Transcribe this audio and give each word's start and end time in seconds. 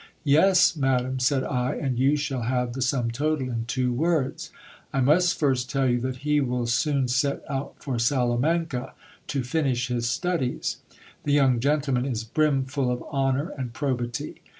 I 0.01 0.03
Yes, 0.23 0.75
madam, 0.75 1.19
said 1.19 1.43
I, 1.43 1.75
and 1.75 1.99
you 1.99 2.15
shall 2.17 2.41
have 2.41 2.73
the 2.73 2.81
sum 2.81 3.11
total 3.11 3.51
in 3.51 3.65
two 3.67 3.93
words. 3.93 4.49
I 4.91 4.99
must 4.99 5.37
first 5.37 5.69
tell 5.69 5.87
you, 5.87 5.99
that 6.01 6.17
he 6.25 6.41
will 6.41 6.65
soon 6.65 7.07
set 7.07 7.43
out 7.47 7.75
for 7.77 7.99
Salamanca, 7.99 8.93
to 9.27 9.43
finish 9.43 9.89
his 9.89 10.09
studies. 10.09 10.77
The 11.23 11.37
youig 11.37 11.59
gentleman 11.59 12.07
is 12.07 12.23
brim 12.23 12.65
full 12.65 12.89
of 12.89 13.03
honour 13.13 13.49
and 13.55 13.73
probity. 13.73 14.41